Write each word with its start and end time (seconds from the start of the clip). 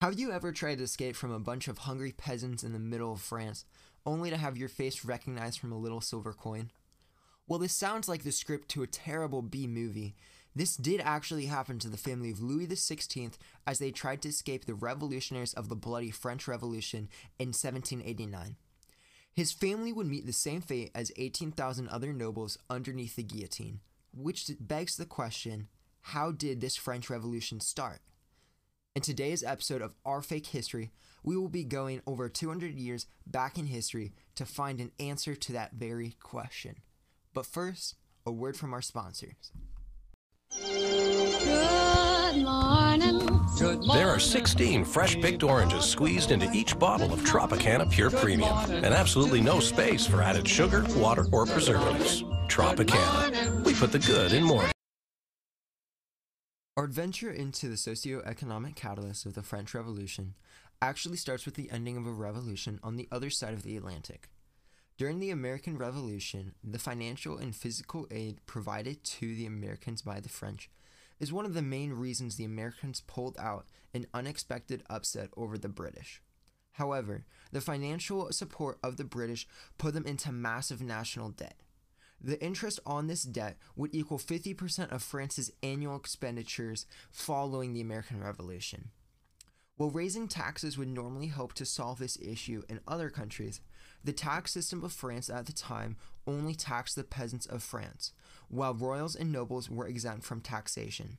Have 0.00 0.16
you 0.16 0.30
ever 0.30 0.52
tried 0.52 0.78
to 0.78 0.84
escape 0.84 1.16
from 1.16 1.32
a 1.32 1.40
bunch 1.40 1.66
of 1.66 1.78
hungry 1.78 2.12
peasants 2.12 2.62
in 2.62 2.72
the 2.72 2.78
middle 2.78 3.12
of 3.12 3.20
France, 3.20 3.64
only 4.06 4.30
to 4.30 4.36
have 4.36 4.56
your 4.56 4.68
face 4.68 5.04
recognized 5.04 5.58
from 5.58 5.72
a 5.72 5.78
little 5.78 6.00
silver 6.00 6.32
coin? 6.32 6.70
Well, 7.48 7.58
this 7.58 7.72
sounds 7.72 8.08
like 8.08 8.22
the 8.22 8.30
script 8.30 8.68
to 8.68 8.84
a 8.84 8.86
terrible 8.86 9.42
B 9.42 9.66
movie. 9.66 10.14
This 10.54 10.76
did 10.76 11.00
actually 11.00 11.46
happen 11.46 11.80
to 11.80 11.88
the 11.88 11.96
family 11.96 12.30
of 12.30 12.40
Louis 12.40 12.68
XVI 12.68 13.32
as 13.66 13.80
they 13.80 13.90
tried 13.90 14.22
to 14.22 14.28
escape 14.28 14.66
the 14.66 14.74
revolutionaries 14.74 15.52
of 15.52 15.68
the 15.68 15.74
bloody 15.74 16.12
French 16.12 16.46
Revolution 16.46 17.08
in 17.40 17.48
1789. 17.48 18.54
His 19.34 19.50
family 19.50 19.92
would 19.92 20.06
meet 20.06 20.26
the 20.26 20.32
same 20.32 20.60
fate 20.60 20.92
as 20.94 21.10
18,000 21.16 21.88
other 21.88 22.12
nobles 22.12 22.56
underneath 22.70 23.16
the 23.16 23.24
guillotine, 23.24 23.80
which 24.12 24.48
begs 24.60 24.96
the 24.96 25.06
question 25.06 25.66
how 26.02 26.30
did 26.30 26.60
this 26.60 26.76
French 26.76 27.10
Revolution 27.10 27.58
start? 27.58 28.00
In 28.98 29.02
today's 29.02 29.44
episode 29.44 29.80
of 29.80 29.94
Our 30.04 30.20
Fake 30.22 30.46
History, 30.46 30.90
we 31.22 31.36
will 31.36 31.48
be 31.48 31.62
going 31.62 32.02
over 32.04 32.28
200 32.28 32.74
years 32.74 33.06
back 33.24 33.56
in 33.56 33.66
history 33.66 34.12
to 34.34 34.44
find 34.44 34.80
an 34.80 34.90
answer 34.98 35.36
to 35.36 35.52
that 35.52 35.74
very 35.74 36.16
question. 36.20 36.78
But 37.32 37.46
first, 37.46 37.94
a 38.26 38.32
word 38.32 38.56
from 38.56 38.74
our 38.74 38.82
sponsors. 38.82 39.52
Good 40.50 42.42
morning. 42.42 43.20
Good 43.56 43.86
morning. 43.86 43.88
There 43.92 44.08
are 44.08 44.18
16 44.18 44.84
fresh 44.84 45.14
picked 45.20 45.44
oranges 45.44 45.84
squeezed 45.84 46.32
into 46.32 46.50
each 46.50 46.76
bottle 46.76 47.12
of 47.12 47.20
Tropicana 47.20 47.88
Pure 47.88 48.10
Premium, 48.10 48.58
and 48.68 48.86
absolutely 48.86 49.40
no 49.40 49.60
space 49.60 50.08
for 50.08 50.22
added 50.22 50.48
sugar, 50.48 50.84
water, 50.96 51.24
or 51.30 51.46
preservatives. 51.46 52.24
Tropicana. 52.48 53.64
We 53.64 53.74
put 53.74 53.92
the 53.92 54.00
good 54.00 54.32
in 54.32 54.42
morning. 54.42 54.72
Our 56.78 56.84
adventure 56.84 57.32
into 57.32 57.68
the 57.68 57.76
socio-economic 57.76 58.76
catalyst 58.76 59.26
of 59.26 59.34
the 59.34 59.42
French 59.42 59.74
Revolution 59.74 60.34
actually 60.80 61.16
starts 61.16 61.44
with 61.44 61.56
the 61.56 61.72
ending 61.72 61.96
of 61.96 62.06
a 62.06 62.12
revolution 62.12 62.78
on 62.84 62.94
the 62.94 63.08
other 63.10 63.30
side 63.30 63.52
of 63.52 63.64
the 63.64 63.76
Atlantic. 63.76 64.28
During 64.96 65.18
the 65.18 65.32
American 65.32 65.76
Revolution, 65.76 66.54
the 66.62 66.78
financial 66.78 67.36
and 67.36 67.52
physical 67.52 68.06
aid 68.12 68.46
provided 68.46 69.02
to 69.02 69.34
the 69.34 69.44
Americans 69.44 70.02
by 70.02 70.20
the 70.20 70.28
French 70.28 70.70
is 71.18 71.32
one 71.32 71.44
of 71.44 71.54
the 71.54 71.62
main 71.62 71.94
reasons 71.94 72.36
the 72.36 72.44
Americans 72.44 73.02
pulled 73.08 73.36
out 73.40 73.66
an 73.92 74.06
unexpected 74.14 74.84
upset 74.88 75.30
over 75.36 75.58
the 75.58 75.68
British. 75.68 76.22
However, 76.74 77.24
the 77.50 77.60
financial 77.60 78.30
support 78.30 78.78
of 78.84 78.98
the 78.98 79.04
British 79.04 79.48
put 79.78 79.94
them 79.94 80.06
into 80.06 80.30
massive 80.30 80.80
national 80.80 81.30
debt. 81.30 81.56
The 82.20 82.42
interest 82.42 82.80
on 82.84 83.06
this 83.06 83.22
debt 83.22 83.58
would 83.76 83.94
equal 83.94 84.18
50% 84.18 84.90
of 84.90 85.02
France's 85.02 85.52
annual 85.62 85.96
expenditures 85.96 86.86
following 87.10 87.72
the 87.72 87.80
American 87.80 88.22
Revolution. 88.22 88.90
While 89.76 89.90
raising 89.90 90.26
taxes 90.26 90.76
would 90.76 90.88
normally 90.88 91.28
help 91.28 91.52
to 91.54 91.64
solve 91.64 92.00
this 92.00 92.18
issue 92.20 92.62
in 92.68 92.80
other 92.88 93.10
countries, 93.10 93.60
the 94.02 94.12
tax 94.12 94.52
system 94.52 94.82
of 94.82 94.92
France 94.92 95.30
at 95.30 95.46
the 95.46 95.52
time 95.52 95.96
only 96.26 96.54
taxed 96.54 96.96
the 96.96 97.04
peasants 97.04 97.46
of 97.46 97.62
France, 97.62 98.12
while 98.48 98.74
royals 98.74 99.14
and 99.14 99.30
nobles 99.30 99.70
were 99.70 99.86
exempt 99.86 100.24
from 100.24 100.40
taxation. 100.40 101.18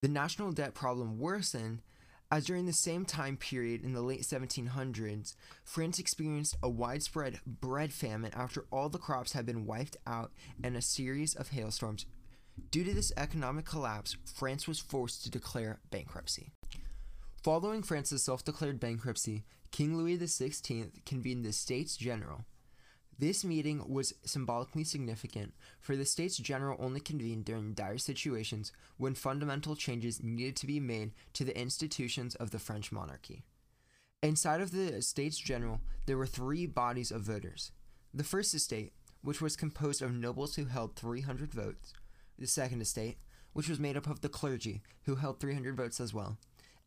The 0.00 0.08
national 0.08 0.52
debt 0.52 0.74
problem 0.74 1.18
worsened 1.18 1.82
as 2.30 2.44
during 2.44 2.66
the 2.66 2.72
same 2.72 3.04
time 3.04 3.36
period 3.36 3.82
in 3.82 3.92
the 3.94 4.02
late 4.02 4.22
1700s, 4.22 5.34
France 5.64 5.98
experienced 5.98 6.56
a 6.62 6.68
widespread 6.68 7.40
bread 7.46 7.92
famine 7.92 8.32
after 8.34 8.66
all 8.70 8.88
the 8.88 8.98
crops 8.98 9.32
had 9.32 9.46
been 9.46 9.64
wiped 9.64 9.96
out 10.06 10.32
and 10.62 10.76
a 10.76 10.82
series 10.82 11.34
of 11.34 11.48
hailstorms. 11.48 12.04
Due 12.70 12.84
to 12.84 12.92
this 12.92 13.12
economic 13.16 13.64
collapse, 13.64 14.16
France 14.24 14.68
was 14.68 14.78
forced 14.78 15.22
to 15.22 15.30
declare 15.30 15.80
bankruptcy. 15.90 16.50
Following 17.42 17.82
France's 17.82 18.24
self 18.24 18.44
declared 18.44 18.80
bankruptcy, 18.80 19.44
King 19.70 19.96
Louis 19.96 20.18
XVI 20.18 21.04
convened 21.06 21.44
the 21.44 21.52
States 21.52 21.96
General. 21.96 22.44
This 23.18 23.44
meeting 23.44 23.82
was 23.88 24.14
symbolically 24.24 24.84
significant, 24.84 25.52
for 25.80 25.96
the 25.96 26.04
States 26.04 26.36
General 26.36 26.76
only 26.78 27.00
convened 27.00 27.44
during 27.46 27.74
dire 27.74 27.98
situations 27.98 28.70
when 28.96 29.14
fundamental 29.14 29.74
changes 29.74 30.22
needed 30.22 30.54
to 30.56 30.66
be 30.66 30.78
made 30.78 31.12
to 31.32 31.44
the 31.44 31.58
institutions 31.58 32.36
of 32.36 32.52
the 32.52 32.60
French 32.60 32.92
monarchy. 32.92 33.42
Inside 34.22 34.60
of 34.60 34.70
the 34.70 35.02
States 35.02 35.36
General, 35.38 35.80
there 36.06 36.16
were 36.16 36.26
three 36.26 36.66
bodies 36.66 37.10
of 37.10 37.22
voters. 37.22 37.72
The 38.14 38.24
First 38.24 38.54
Estate, 38.54 38.92
which 39.22 39.40
was 39.40 39.56
composed 39.56 40.00
of 40.00 40.14
nobles 40.14 40.54
who 40.54 40.66
held 40.66 40.94
300 40.94 41.52
votes, 41.52 41.94
the 42.38 42.46
Second 42.46 42.80
Estate, 42.80 43.18
which 43.52 43.68
was 43.68 43.80
made 43.80 43.96
up 43.96 44.06
of 44.06 44.20
the 44.20 44.28
clergy, 44.28 44.80
who 45.04 45.16
held 45.16 45.40
300 45.40 45.76
votes 45.76 45.98
as 46.00 46.14
well, 46.14 46.38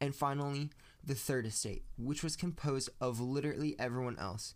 and 0.00 0.14
finally, 0.14 0.70
the 1.04 1.14
Third 1.14 1.44
Estate, 1.44 1.82
which 1.98 2.22
was 2.22 2.36
composed 2.36 2.88
of 3.00 3.20
literally 3.20 3.74
everyone 3.78 4.18
else, 4.18 4.54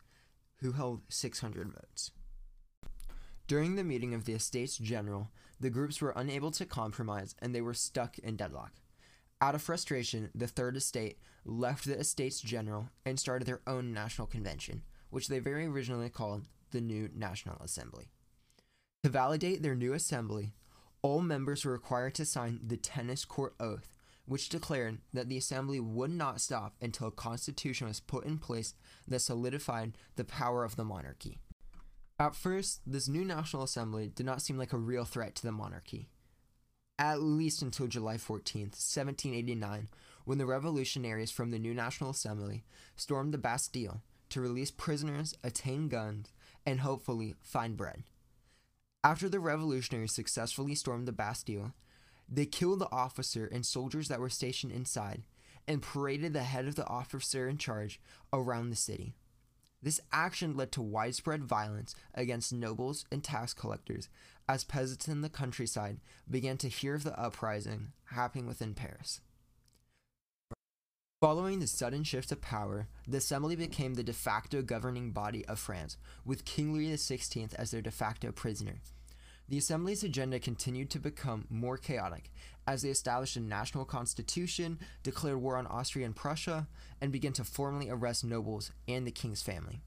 who 0.64 0.72
held 0.72 1.02
600 1.10 1.70
votes. 1.70 2.10
During 3.47 3.76
the 3.76 3.84
meeting 3.84 4.14
of 4.14 4.25
the 4.25 4.32
Estates 4.32 4.78
General, 4.78 5.30
the 5.60 5.69
groups 5.69 6.00
were 6.00 6.14
unable 6.16 6.50
to 6.52 6.64
compromise 6.64 7.34
and 7.42 7.54
they 7.54 7.60
were 7.60 7.75
stuck 7.75 8.19
in 8.19 8.36
deadlock. 8.36 8.72
Out 9.42 9.54
of 9.54 9.60
frustration, 9.60 10.30
the 10.34 10.47
Third 10.47 10.74
Estate 10.74 11.19
left 11.44 11.84
the 11.84 11.98
Estates 11.98 12.41
General 12.41 12.88
and 13.04 13.20
started 13.20 13.44
their 13.44 13.60
own 13.66 13.92
national 13.92 14.26
convention, 14.26 14.84
which 15.10 15.28
they 15.28 15.38
very 15.38 15.66
originally 15.66 16.08
called 16.08 16.47
the 16.70 16.80
New 16.80 17.10
National 17.14 17.60
Assembly. 17.60 18.08
To 19.03 19.10
validate 19.10 19.62
their 19.62 19.74
new 19.74 19.92
assembly, 19.92 20.54
all 21.03 21.20
members 21.20 21.66
were 21.66 21.72
required 21.72 22.14
to 22.14 22.24
sign 22.24 22.60
the 22.66 22.78
Tennis 22.78 23.26
Court 23.26 23.54
Oath, 23.60 23.92
which 24.26 24.48
declared 24.48 24.98
that 25.12 25.28
the 25.28 25.36
assembly 25.36 25.80
would 25.80 26.10
not 26.10 26.40
stop 26.40 26.74
until 26.80 27.08
a 27.08 27.12
constitution 27.12 27.86
was 27.86 28.00
put 28.00 28.24
in 28.24 28.38
place 28.38 28.74
that 29.06 29.20
solidified 29.20 29.96
the 30.16 30.24
power 30.24 30.64
of 30.64 30.76
the 30.76 30.84
monarchy. 30.84 31.38
At 32.18 32.36
first, 32.36 32.80
this 32.86 33.08
new 33.08 33.24
National 33.24 33.64
Assembly 33.64 34.08
did 34.08 34.24
not 34.24 34.40
seem 34.40 34.56
like 34.56 34.72
a 34.72 34.78
real 34.78 35.04
threat 35.04 35.34
to 35.36 35.42
the 35.42 35.52
monarchy. 35.52 36.08
At 36.96 37.20
least 37.20 37.60
until 37.60 37.88
July 37.88 38.16
14th, 38.16 38.78
1789, 38.78 39.88
when 40.24 40.38
the 40.38 40.46
revolutionaries 40.46 41.32
from 41.32 41.50
the 41.50 41.58
new 41.58 41.74
National 41.74 42.10
Assembly 42.10 42.64
stormed 42.94 43.34
the 43.34 43.38
Bastille 43.38 44.02
to 44.30 44.41
release 44.41 44.70
prisoners, 44.70 45.34
attain 45.42 45.88
guns, 45.88 46.32
and 46.64 46.80
hopefully 46.80 47.34
find 47.42 47.76
bread. 47.76 48.04
After 49.02 49.28
the 49.28 49.41
revolutionaries 49.41 50.14
successfully 50.14 50.74
stormed 50.74 51.06
the 51.06 51.12
Bastille, 51.12 51.74
they 52.28 52.46
killed 52.46 52.78
the 52.78 52.92
officer 52.92 53.46
and 53.46 53.64
soldiers 53.64 54.08
that 54.08 54.20
were 54.20 54.28
stationed 54.28 54.72
inside 54.72 55.22
and 55.66 55.82
paraded 55.82 56.32
the 56.32 56.42
head 56.42 56.66
of 56.66 56.74
the 56.74 56.86
officer 56.86 57.48
in 57.48 57.58
charge 57.58 58.00
around 58.32 58.70
the 58.70 58.76
city. 58.76 59.14
This 59.82 60.00
action 60.12 60.56
led 60.56 60.72
to 60.72 60.82
widespread 60.82 61.44
violence 61.44 61.94
against 62.14 62.52
nobles 62.52 63.04
and 63.12 63.22
tax 63.22 63.52
collectors 63.52 64.08
as 64.48 64.64
peasants 64.64 65.08
in 65.08 65.20
the 65.20 65.28
countryside 65.28 65.98
began 66.30 66.56
to 66.58 66.68
hear 66.68 66.94
of 66.94 67.04
the 67.04 67.18
uprising 67.18 67.92
happening 68.06 68.46
within 68.46 68.74
Paris. 68.74 69.20
Following 71.20 71.58
the 71.58 71.66
sudden 71.66 72.04
shift 72.04 72.32
of 72.32 72.42
power, 72.42 72.86
the 73.08 73.16
Assembly 73.16 73.56
became 73.56 73.94
the 73.94 74.02
de 74.02 74.12
facto 74.12 74.60
governing 74.60 75.10
body 75.10 75.44
of 75.46 75.58
France, 75.58 75.96
with 76.24 76.44
King 76.44 76.74
Louis 76.74 76.92
XVI 76.92 77.54
as 77.54 77.70
their 77.70 77.80
de 77.80 77.91
facto 77.91 78.30
prisoner. 78.30 78.80
The 79.49 79.59
Assembly's 79.59 80.03
agenda 80.03 80.38
continued 80.38 80.88
to 80.91 80.99
become 80.99 81.47
more 81.50 81.77
chaotic 81.77 82.31
as 82.66 82.82
they 82.82 82.88
established 82.88 83.37
a 83.37 83.41
national 83.41 83.84
constitution, 83.84 84.78
declared 85.03 85.37
war 85.37 85.56
on 85.56 85.66
Austria 85.66 86.06
and 86.06 86.16
Prussia, 86.16 86.66
and 87.00 87.12
began 87.12 87.34
to 87.34 87.44
formally 87.44 87.91
arrest 87.91 88.25
nobles 88.25 88.71
and 88.88 89.06
the 89.06 89.10
king's 89.10 89.43
family. 89.43 89.83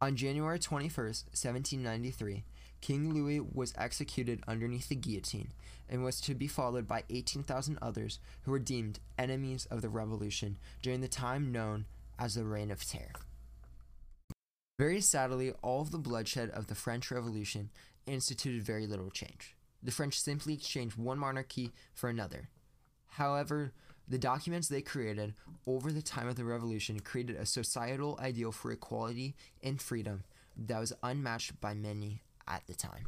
On 0.00 0.16
January 0.16 0.58
21st, 0.58 1.26
1793, 1.30 2.44
King 2.80 3.14
Louis 3.14 3.40
was 3.40 3.72
executed 3.78 4.42
underneath 4.46 4.88
the 4.88 4.96
guillotine 4.96 5.52
and 5.88 6.04
was 6.04 6.20
to 6.22 6.34
be 6.34 6.48
followed 6.48 6.88
by 6.88 7.04
18,000 7.08 7.78
others 7.80 8.18
who 8.42 8.50
were 8.50 8.58
deemed 8.58 8.98
enemies 9.16 9.66
of 9.70 9.82
the 9.82 9.88
revolution 9.88 10.58
during 10.82 11.00
the 11.00 11.08
time 11.08 11.52
known 11.52 11.86
as 12.18 12.34
the 12.34 12.44
Reign 12.44 12.70
of 12.70 12.84
Terror. 12.84 13.12
Very 14.78 15.00
sadly, 15.00 15.52
all 15.62 15.80
of 15.80 15.92
the 15.92 15.98
bloodshed 15.98 16.50
of 16.50 16.66
the 16.66 16.74
French 16.74 17.10
Revolution 17.10 17.70
instituted 18.06 18.62
very 18.62 18.86
little 18.86 19.10
change. 19.10 19.56
The 19.82 19.90
French 19.90 20.18
simply 20.18 20.54
exchanged 20.54 20.96
one 20.96 21.18
monarchy 21.18 21.72
for 21.94 22.08
another. 22.08 22.48
However, 23.06 23.72
the 24.08 24.18
documents 24.18 24.68
they 24.68 24.82
created 24.82 25.34
over 25.66 25.92
the 25.92 26.02
time 26.02 26.28
of 26.28 26.36
the 26.36 26.44
revolution 26.44 27.00
created 27.00 27.36
a 27.36 27.46
societal 27.46 28.18
ideal 28.20 28.52
for 28.52 28.70
equality 28.70 29.34
and 29.62 29.80
freedom 29.80 30.24
that 30.56 30.80
was 30.80 30.92
unmatched 31.02 31.60
by 31.60 31.74
many 31.74 32.22
at 32.46 32.66
the 32.66 32.74
time. 32.74 33.06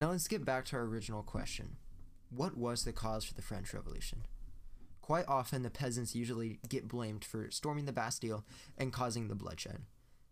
Now 0.00 0.10
let's 0.10 0.28
get 0.28 0.44
back 0.44 0.64
to 0.66 0.76
our 0.76 0.82
original 0.82 1.22
question. 1.22 1.76
What 2.30 2.56
was 2.56 2.84
the 2.84 2.92
cause 2.92 3.24
for 3.24 3.34
the 3.34 3.42
French 3.42 3.74
Revolution? 3.74 4.22
Quite 5.08 5.24
often, 5.26 5.62
the 5.62 5.70
peasants 5.70 6.14
usually 6.14 6.60
get 6.68 6.86
blamed 6.86 7.24
for 7.24 7.50
storming 7.50 7.86
the 7.86 7.94
Bastille 7.94 8.44
and 8.76 8.92
causing 8.92 9.28
the 9.28 9.34
bloodshed. 9.34 9.86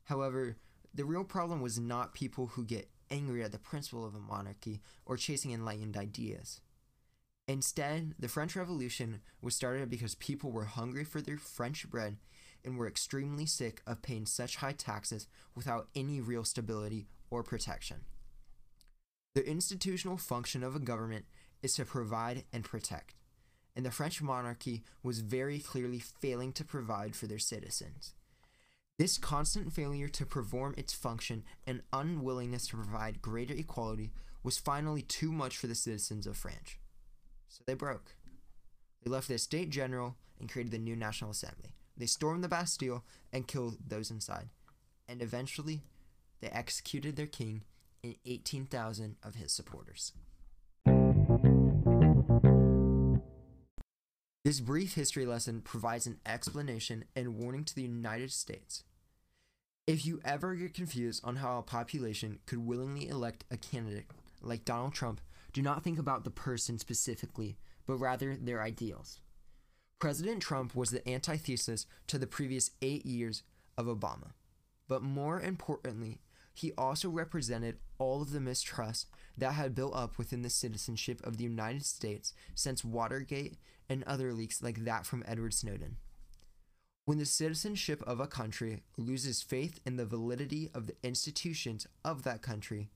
However, 0.05 0.59
the 0.93 1.07
real 1.07 1.25
problem 1.25 1.63
was 1.63 1.81
not 1.81 2.13
people 2.13 2.49
who 2.49 2.63
get 2.63 2.91
angry 3.11 3.43
at 3.43 3.53
the 3.53 3.59
principle 3.59 4.05
of 4.05 4.15
a 4.15 4.21
monarchy 4.21 4.83
or 5.07 5.17
chasing 5.17 5.51
enlightened 5.53 5.97
ideas. 5.97 6.61
Instead, 7.49 8.17
the 8.19 8.29
French 8.29 8.55
Revolution 8.55 9.23
was 9.41 9.57
started 9.57 9.89
because 9.89 10.15
people 10.17 10.53
were 10.53 10.67
hungry 10.67 11.05
for 11.05 11.23
their 11.23 11.39
French 11.39 11.89
bread 11.89 12.19
and 12.63 12.77
were 12.77 12.87
extremely 12.87 13.47
sick 13.47 13.81
of 13.87 14.03
paying 14.03 14.27
such 14.27 14.57
high 14.57 14.75
taxes 14.75 15.27
without 15.55 15.89
any 15.95 16.21
real 16.21 16.45
stability 16.45 17.07
or 17.31 17.43
protection. 17.43 18.03
The 19.35 19.49
institutional 19.49 20.19
function 20.19 20.63
of 20.63 20.77
a 20.77 20.81
government 20.81 21.25
is 21.63 21.73
to 21.77 21.87
provide 21.87 22.45
and 22.53 22.63
protect, 22.63 23.15
and 23.77 23.85
the 23.85 23.91
French 23.91 24.23
monarchy 24.23 24.83
was 25.03 25.21
very 25.21 25.59
clearly 25.59 25.99
failing 25.99 26.53
to 26.55 26.65
provide 26.65 27.15
for 27.15 27.27
their 27.27 27.39
citizens. 27.39 28.15
This 28.99 29.19
constant 29.19 29.75
failure 29.75 30.09
to 30.09 30.25
perform 30.25 30.75
its 30.79 30.95
function 30.95 31.45
and 31.67 31.83
unwillingness 31.93 32.67
to 32.69 32.77
provide 32.77 33.21
greater 33.21 33.53
equality 33.53 34.13
was 34.43 34.57
finally 34.57 35.03
too 35.03 35.31
much 35.31 35.59
for 35.59 35.67
the 35.67 35.75
citizens 35.75 36.27
of 36.27 36.39
France. 36.39 36.77
So 37.49 37.63
they 37.67 37.75
broke. 37.75 38.15
They 39.03 39.11
left 39.11 39.29
the 39.29 39.37
state 39.37 39.69
general 39.69 40.17
and 40.41 40.51
created 40.51 40.73
the 40.73 40.79
new 40.79 40.97
National 40.97 41.31
Assembly. 41.31 41.75
They 41.97 42.07
stormed 42.07 42.43
the 42.43 42.49
Bastille 42.49 43.05
and 43.33 43.47
killed 43.47 43.77
those 43.87 44.11
inside. 44.11 44.49
And 45.07 45.21
eventually, 45.21 45.83
they 46.41 46.49
executed 46.49 47.17
their 47.17 47.27
king 47.27 47.65
and 48.03 48.17
18,000 48.25 49.17
of 49.23 49.35
his 49.35 49.53
supporters. 49.53 50.13
This 54.47 54.61
brief 54.61 54.95
history 54.95 55.27
lesson 55.27 55.61
provides 55.61 56.07
an 56.07 56.21
explanation 56.25 57.07
and 57.17 57.35
warning 57.35 57.65
to 57.65 57.75
the 57.75 57.83
United 57.83 58.31
States. 58.31 58.85
If 59.89 60.07
you 60.07 60.21
ever 60.25 60.55
get 60.55 60.73
confused 60.73 61.21
on 61.25 61.35
how 61.35 61.59
a 61.59 61.63
population 61.63 62.39
could 62.47 62.65
willingly 62.65 63.09
elect 63.09 63.43
a 63.51 63.57
candidate 63.57 64.07
like 64.41 64.65
Donald 64.65 64.95
Trump, 64.95 65.21
do 65.53 65.63
not 65.63 65.83
think 65.83 65.99
about 65.99 66.23
the 66.23 66.31
person 66.31 66.79
specifically, 66.79 67.59
but 67.89 67.97
rather 67.97 68.37
their 68.37 68.63
ideals. 68.63 69.19
President 69.99 70.41
Trump 70.43 70.77
was 70.77 70.93
the 70.93 71.09
antithesis 71.11 71.85
to 72.07 72.17
the 72.17 72.29
previous 72.29 72.71
eight 72.81 73.05
years 73.05 73.43
of 73.77 73.87
Obama. 73.87 74.31
But 74.87 75.03
more 75.03 75.41
importantly, 75.41 76.21
he 76.57 76.73
also 76.79 77.11
represented 77.11 77.77
all 77.99 78.23
of 78.23 78.31
the 78.31 78.41
mistrust 78.41 79.09
that 79.37 79.53
had 79.53 79.75
built 79.75 79.95
up 79.95 80.17
within 80.17 80.41
the 80.41 80.49
citizenship 80.49 81.21
of 81.23 81.37
the 81.37 81.45
United 81.45 81.85
States 81.85 82.33
since 82.55 82.83
Watergate 82.83 83.59
and 83.91 84.03
other 84.05 84.33
leaks 84.33 84.63
like 84.63 84.85
that 84.85 85.05
from 85.05 85.23
Edward 85.29 85.53
Snowden. 85.53 85.99
When 87.05 87.19
the 87.19 87.27
citizenship 87.27 88.03
of 88.07 88.21
a 88.21 88.27
country 88.27 88.83
loses 88.97 89.43
faith 89.43 89.81
in 89.85 89.97
the 89.97 90.07
validity 90.07 90.71
of 90.75 90.87
the 90.87 90.97
institutions 91.03 91.87
of 92.03 92.23
that 92.23 92.41
country, 92.41 92.89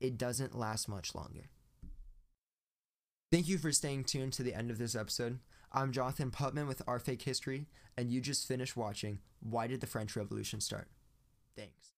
it 0.00 0.18
doesn't 0.18 0.58
last 0.58 0.88
much 0.88 1.14
longer. 1.14 1.48
Thank 3.30 3.46
you 3.46 3.56
for 3.56 3.70
staying 3.70 4.04
tuned 4.04 4.32
to 4.32 4.42
the 4.42 4.54
end 4.54 4.72
of 4.72 4.78
this 4.78 4.96
episode. 4.96 5.38
I'm 5.72 5.92
Jonathan 5.92 6.32
Putman 6.32 6.66
with 6.66 6.82
Our 6.88 6.98
Fake 6.98 7.22
History, 7.22 7.66
and 7.96 8.10
you 8.10 8.20
just 8.20 8.48
finished 8.48 8.76
watching 8.76 9.20
Why 9.38 9.68
Did 9.68 9.80
the 9.80 9.86
French 9.86 10.16
Revolution 10.16 10.60
Start? 10.60 10.88
Thanks. 11.56 11.92